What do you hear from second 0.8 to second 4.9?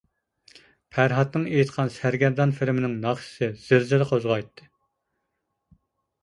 پەرھاتنىڭ ئېيتقان «سەرگەردان» فىلىمىنىڭ ناخشىسى زىلزىلە قوزغايتتى.